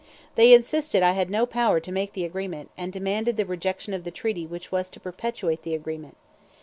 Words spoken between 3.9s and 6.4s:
of the treaty which was to perpetuate the agreement.